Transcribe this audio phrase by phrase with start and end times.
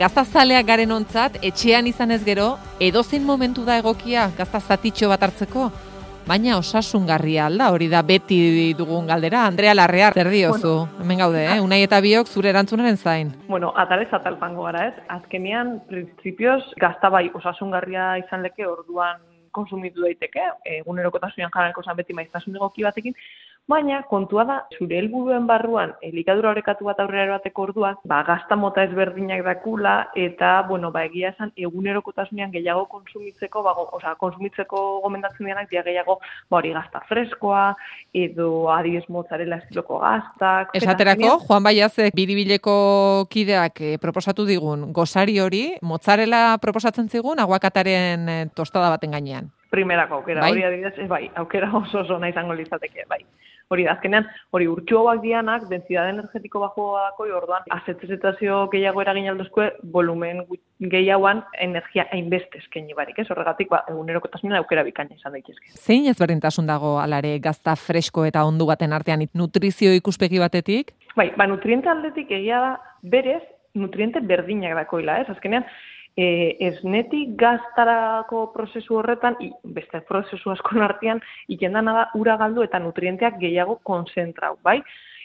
[0.00, 5.66] Gaztazaleak garen ontzat, etxean izan ez gero, edozein momentu da egokia gaztazatitxo bat hartzeko?
[6.24, 8.38] Baina osasungarria alda, hori da beti
[8.78, 9.42] dugun galdera.
[9.50, 10.72] Andrea Larrea, zer diozu?
[10.86, 11.58] Bueno, Hemen gaude, eh?
[11.60, 13.34] Unai eta biok zure erantzunaren zain.
[13.48, 15.04] Bueno, atalez atalpango gara, ez?
[15.18, 19.20] Azkenean, prinsipioz, gazta bai osasungarria izan leke orduan
[19.52, 20.46] konsumitu daiteke,
[20.78, 23.16] egunerokotasunean jarrako zan beti maiztasun egoki batekin,
[23.70, 28.82] Baina, kontua da, zure helburuen barruan, elikadura horrekatu bat aurrera eroateko orduan, ba, gazta mota
[28.88, 35.68] ezberdinak dakula, eta, bueno, ba, egia esan, egunerokotasunean gehiago konsumitzeko, ba, oza, konsumitzeko gomendatzen dianak,
[35.70, 36.18] dia gehiago,
[36.48, 37.68] ba, hori gazta freskoa,
[38.24, 40.74] edo adibes motzarela estiloko gaztak.
[40.80, 42.74] Esaterako, Juan Baiazek biribileko
[43.30, 49.52] kideak eh, proposatu digun, gozari hori, motzarela proposatzen zigun, aguakataren eh, tostada baten gainean.
[49.70, 50.50] Primerako aukera, bai?
[50.52, 53.24] hori adibidez, bai, aukera oso oso nahi izango litzateke, bai
[53.70, 60.42] hori da, azkenean, hori urtsuagoak dianak, dentsidade energetiko bajoako, orduan, azetzetazio gehiago eragin aldozko, volumen
[60.90, 63.28] gehiagoan energia hainbeste eskaini barik, ez?
[63.30, 65.70] Horregatik, ba, eguneroko aukera bikaina izan daitezke.
[65.78, 70.92] Zein ezberdintasun dago alare gazta fresko eta ondu baten artean nutrizio ikuspegi batetik?
[71.16, 73.42] Bai, ba, nutriente aldetik egia da, berez,
[73.74, 75.30] nutriente berdinak dakoila, ez?
[75.30, 75.64] Azkenean,
[76.20, 82.80] e, esnetik gaztarako prozesu horretan, i, beste prozesu asko artean, ikendana da ura galdu eta
[82.82, 84.80] nutrienteak gehiago konzentrau, bai?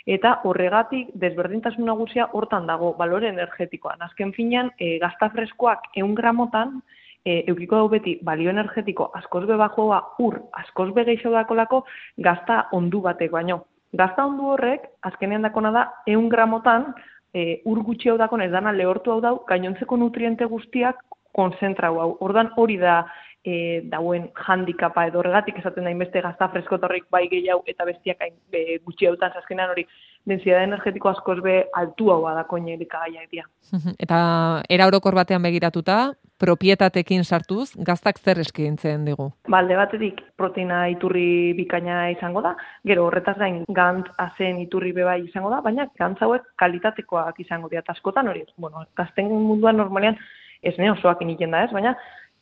[0.06, 4.04] Eta horregatik desberdintasun nagusia hortan dago balore energetikoan.
[4.06, 6.78] Azken finean, e, gazta freskoak eun gramotan,
[7.26, 11.86] e, eukiko dugu beti balio energetiko askoz be bajoa ur askoz be gehiago dakolako
[12.30, 13.64] gazta ondu batek baino.
[13.96, 16.90] Gazta ondu horrek, azkenean dakona da, eun gramotan,
[17.36, 21.04] e, ur gutxi hau dakon ez dana lehortu hau dau, gainontzeko nutriente guztiak
[21.36, 22.10] konzentrau hau.
[22.24, 23.02] Ordan hori da
[23.44, 28.36] e, dauen handikapa edo horregatik esaten da inbeste gazta freskotorrik bai gehiago eta bestiak hain
[28.52, 29.86] be, gutxi hautan zazkenean hori
[30.26, 33.46] densidade energetiko askoz be altu hau da koinerika gaia edia.
[34.04, 34.20] Eta
[34.70, 39.30] era orokor batean begiratuta, propietatekin sartuz, gaztak zer eskaintzen digu?
[39.52, 42.56] Balde batetik proteina iturri bikaina izango da,
[42.88, 47.84] gero horretaz gain gantz azen iturri bebai izango da, baina gantz hauek kalitatekoak izango dira
[47.96, 48.44] askotan hori.
[48.58, 50.20] Bueno, gazten munduan normalean
[50.66, 51.96] ez ne osoak da ez, baina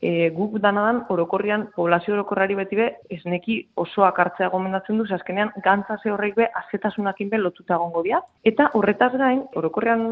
[0.04, 6.12] e, guk danadan orokorrian poblazio orokorrari beti be esneki osoak hartzea gomendatzen du, azkenean gantzase
[6.12, 8.20] horreik be azetasunakin be lotuta egongo dira.
[8.44, 10.02] Eta horretaz gain, orokorrian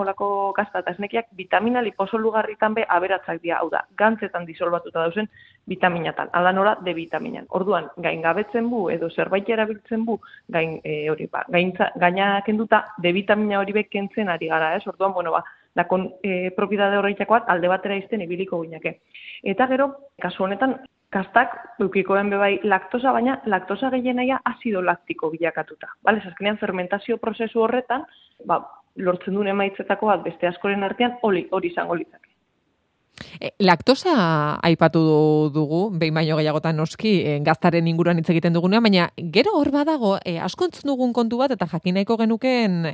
[0.00, 5.30] holako gazta eta esnekiak vitamina liposolugarritan be aberatzak dira, hau da, gantzetan disolbatuta dauzen
[5.70, 7.46] vitaminatan, ala nora de vitaminan.
[7.60, 10.18] Orduan, gain gabetzen bu edo zerbait erabiltzen bu,
[10.50, 14.82] gain e, hori ba, gaintza, gaina kenduta de vitamina hori be kentzen ari gara, ez?
[14.90, 15.44] Orduan, bueno, ba,
[15.76, 18.98] dakon e, propiedade horreitakoak alde batera izten ibiliko guinake.
[19.44, 19.88] Eta gero,
[20.22, 20.78] kasu honetan,
[21.12, 25.92] kastak eukikoen bebai laktosa, baina laktosa gehienaia azido laktiko bilakatuta.
[26.04, 28.06] Bale, azkenean fermentazio prozesu horretan,
[28.48, 28.62] ba,
[28.96, 32.32] lortzen duen emaitzetako bat beste askoren artean hori hori izango litzake.
[33.40, 34.12] E, laktosa
[34.64, 35.00] aipatu
[35.54, 40.16] dugu, behin baino gehiagotan noski, e, gaztaren inguruan hitz egiten dugunean, baina gero hor badago,
[40.24, 42.92] e, asko dugun kontu bat, eta jakinaiko genuken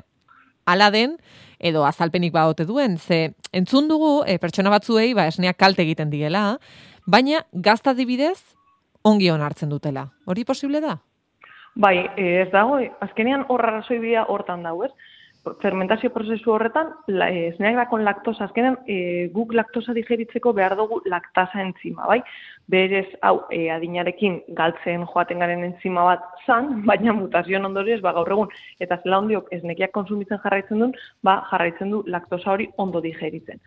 [0.67, 1.17] ala den,
[1.59, 6.59] edo azalpenik baote duen, ze entzun dugu e, pertsona batzuei ba, esneak kalte egiten diela,
[7.07, 8.41] baina gazta dibidez
[9.03, 10.09] ongi hon hartzen dutela.
[10.27, 10.99] Hori posible da?
[11.75, 14.93] Bai, ez dago, azkenean horra razoi bia hortan dago, ez?
[15.61, 21.01] Fermentazio prozesu horretan, la, e, esneak dakon laktosa, azkenean e, guk laktosa digeritzeko behar dugu
[21.11, 22.21] laktasa entzima, bai?
[22.71, 28.31] Berez, hau, e, adinarekin galtzen joaten garen entzima bat zan, baina mutazioan ondorioz, ba, gaur
[28.37, 30.95] egun, eta zela ondiok esnekiak konsumitzen jarraitzen duen,
[31.27, 33.59] ba, jarraitzen du laktosa hori ondo digeritzen.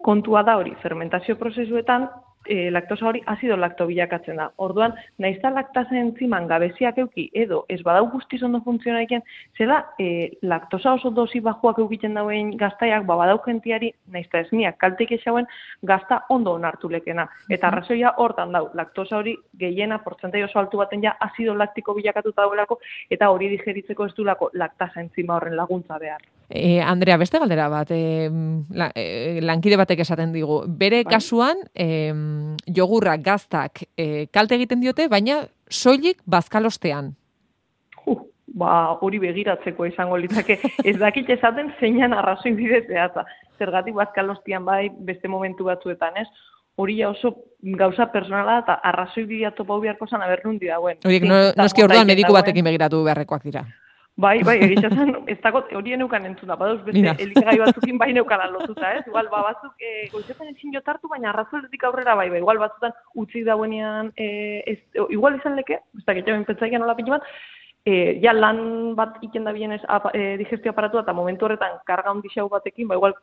[0.00, 2.08] Kontua da hori, fermentazio prozesuetan,
[2.46, 4.48] e, laktosa hori azido lakto bilakatzen da.
[4.64, 9.22] Orduan, naizta laktasa entziman gabeziak euki edo ez badau guztiz ondo funtzionaiken,
[9.58, 15.12] zela e, laktosa oso dosi bajuak eukiten dauen gaztaiak, ba, badau gentiari naizta esmiak kalteik
[15.18, 15.48] esauen
[15.82, 17.28] gazta ondo onartu lekena.
[17.50, 22.42] Eta arrazoia hortan dau, laktosa hori gehiena portzentai oso altu baten ja azido laktiko bilakatuta
[22.42, 22.80] dauelako
[23.10, 26.22] eta hori digeritzeko ez du lako laktasa entzima horren laguntza behar.
[26.50, 28.28] E, Andrea, beste galdera bat, e,
[28.74, 30.64] la, e, lankide batek esaten digu.
[30.66, 31.12] Bere bai.
[31.14, 32.10] kasuan, e,
[32.66, 37.14] jogurra gaztak e, kalte egiten diote, baina soilik bazkalostean.
[38.04, 40.58] Uh, ba, hori begiratzeko izango litzake.
[40.90, 43.24] Ez dakit esaten zeinan arrazoi bidez behatza.
[43.58, 46.26] Zergatik bazkalostean bai, beste momentu batzuetan, ez?
[46.80, 47.34] Hori oso
[47.78, 50.98] gauza personala eta arrazoi bidea topa beharko zan abernundi dagoen.
[51.04, 53.66] Horiek, no, noski orduan mediku batekin begiratu beharrekoak dira.
[54.20, 58.90] Bai, bai, egitxasen, ez dago, hori eneukan entzuna, badauz beste elikagai batzukin bai neukan alotuta,
[58.98, 59.04] ez?
[59.08, 63.44] Igual, ba, batzuk, e, goizetan ezin jotartu, baina arrazueletik aurrera bai, bai, igual batzutan utzi
[63.46, 64.26] dauenean, e,
[64.74, 64.76] ez,
[65.16, 67.24] igual izan leke, ez da, getxo benpetzaian nola pintu bat,
[67.86, 69.80] e, ja lan bat iken da bienez
[70.12, 73.16] e, digestio aparatu eta momentu horretan karga handi xau batekin, ba, igual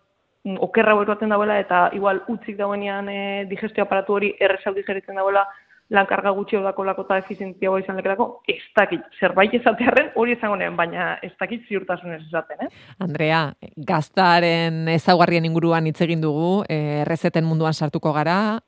[0.46, 5.46] mm, okerra eroaten dauela eta igual utzik dauenean e, digestio aparatu hori errezau digeritzen dauela
[5.90, 10.58] lan karga gutxi odako lako eta efizientiagoa izan lekerako, ez dakit, zerbait ezatearen hori izango
[10.60, 12.70] nehen, baina ez dakit ziurtasunez esaten, eh?
[13.04, 13.42] Andrea,
[13.88, 18.60] gaztaren ezaugarrien inguruan hitz egin dugu, eh, errezeten munduan sartuko gara,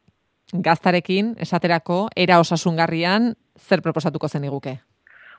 [0.54, 4.80] gaztarekin, esaterako, era osasungarrian, zer proposatuko zen iguke?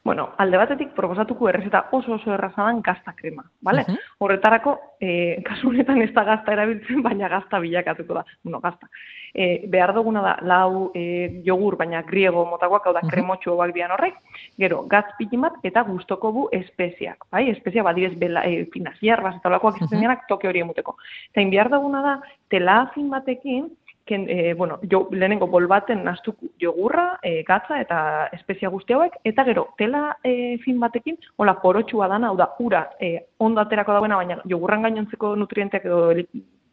[0.03, 3.83] Bueno, alde batetik proposatuko errezeta oso oso erraza dan gazta krema, bale?
[4.19, 5.11] Horretarako, e,
[5.49, 8.89] kasu honetan ez da gazta erabiltzen, baina gazta bilakatuko da, bueno, gazta.
[9.35, 13.73] E, behar duguna da, lau e, jogur, baina griego motakoak, hau da, uh -huh.
[13.75, 14.17] dian horrek,
[14.57, 17.51] gero, gaz bat eta gustoko bu espeziak, bai?
[17.51, 20.97] Espezia, badibez, bela, e, finaz, hierbaz eta lakoak uh toke hori emuteko.
[21.35, 23.69] Eta behar duguna da, tela afin batekin,
[24.11, 27.99] ken, e, bueno, jo, lehenengo bol baten naztuk jogurra, e, gatza eta
[28.35, 32.83] espezia guzti hauek, eta gero, tela e, fin batekin, hola, porotxua dana, hau da, ura,
[32.99, 36.03] e, ondo aterako dauena, baina jogurran gainontzeko nutrienteak edo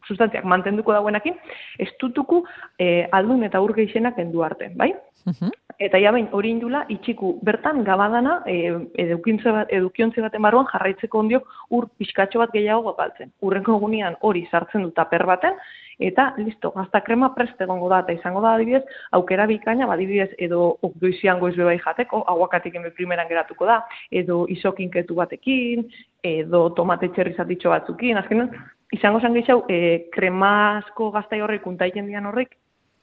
[0.08, 1.38] sustantziak mantenduko dauenakin,
[1.78, 2.42] ez dutuku
[2.80, 4.92] e, aldun eta ur geixenak endu arte, bai?
[5.78, 11.44] Eta ja bain, hori indula, itxiku bertan gabadana e, edukiontze baten barruan jarraitzeko ondiok
[11.78, 13.30] ur pixkatxo bat gehiago galtzen.
[13.46, 15.54] Urrenko egunean hori sartzen du taper baten,
[16.02, 18.82] eta listo, gazta krema preste egongo da, eta izango da adibidez,
[19.14, 25.14] aukera bikaina, badibidez, edo okdoizian goiz bebai jateko, aguakatik eme primeran geratuko da, edo isokinketu
[25.18, 25.86] batekin,
[26.26, 28.50] edo tomate txerrizatitxo batzukin, azkenean,
[28.94, 32.58] izango zen gehiago, e, kremasko gaztai horrek, untaiken dian horrek,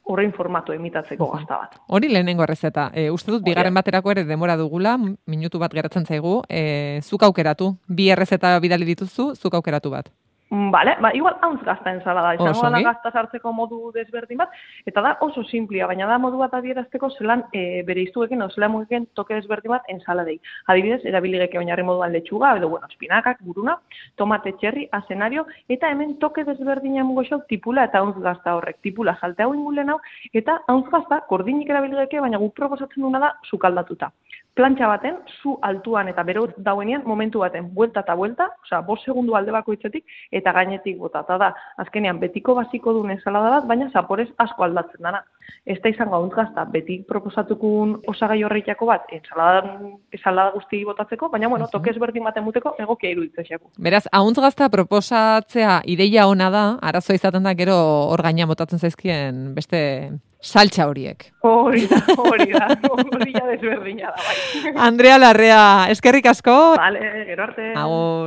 [0.06, 1.80] horrein formatu emitatzeko gazta bat.
[1.88, 2.90] Hori lehenengo errezeta.
[2.94, 7.72] E, uste dut, bigarren baterako ere demora dugula, minutu bat geratzen zaigu, e, zuk aukeratu.
[7.88, 10.12] Bi errezeta bidali dituzu, zuk aukeratu bat.
[10.52, 14.52] Vale, ba, igual hauntz gazta ensalada, izango da gazta sartzeko modu desberdin bat,
[14.86, 18.72] eta da oso simplia, baina da modu bat adierazteko zelan e, bere iztuekin, o zelan
[18.76, 20.38] mugeken toke desberdin bat ensaladei.
[20.70, 23.80] Adibidez, erabiligeke oinarri moduan letxuga, edo bueno, espinakak, buruna,
[24.22, 29.18] tomate txerri, azenario, eta hemen toke desberdina mugo xau tipula eta hauntz gazta horrek, tipula
[29.20, 29.98] salte hau ingulen hau,
[30.32, 34.14] eta hauntz gazta, kordinik erabiligeke, baina guk proposatzen duna da, sukaldatuta
[34.56, 39.36] plantxa baten, zu altuan eta bero dauenean, momentu baten, buelta eta buelta, osea, bos segundu
[39.36, 41.50] alde bako itzetik, eta gainetik botata da.
[41.84, 45.22] Azkenean, betiko basiko duen ensalada bat, baina zaporez asko aldatzen dana.
[45.66, 49.76] Ez da izango gazta, beti proposatukun osagai horreitako bat, ensalada,
[50.16, 55.82] ensalada guzti botatzeko, baina, bueno, toke ezberdin baten muteko, egokia iruditzen Beraz, ahuntz gazta proposatzea
[55.86, 57.76] ideia ona da, arazo izaten da gero
[58.12, 59.82] hor gaina botatzen zaizkien beste
[60.46, 61.26] saltxa horiek.
[61.46, 64.74] Hori da, hori da, hori da desberdina da, bai.
[64.88, 65.62] Andrea Larrea,
[65.94, 66.56] eskerrik asko.
[66.80, 67.72] Vale, gero arte.
[67.76, 68.24] Agur.